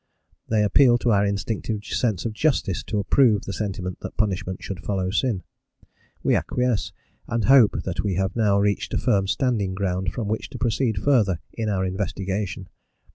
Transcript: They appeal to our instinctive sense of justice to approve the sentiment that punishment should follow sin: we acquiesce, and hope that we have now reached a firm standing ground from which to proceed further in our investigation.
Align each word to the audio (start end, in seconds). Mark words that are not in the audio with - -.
They 0.47 0.63
appeal 0.63 0.97
to 0.97 1.11
our 1.11 1.23
instinctive 1.23 1.85
sense 1.85 2.25
of 2.25 2.33
justice 2.33 2.81
to 2.85 2.97
approve 2.97 3.45
the 3.45 3.53
sentiment 3.53 3.99
that 3.99 4.17
punishment 4.17 4.63
should 4.63 4.79
follow 4.83 5.11
sin: 5.11 5.43
we 6.23 6.33
acquiesce, 6.35 6.91
and 7.27 7.43
hope 7.43 7.83
that 7.83 8.01
we 8.03 8.15
have 8.15 8.35
now 8.35 8.57
reached 8.57 8.95
a 8.95 8.97
firm 8.97 9.27
standing 9.27 9.75
ground 9.75 10.11
from 10.11 10.27
which 10.27 10.49
to 10.49 10.57
proceed 10.57 10.97
further 10.97 11.39
in 11.53 11.69
our 11.69 11.85
investigation. 11.85 12.67